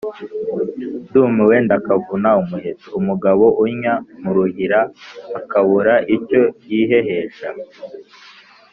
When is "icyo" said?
6.15-6.43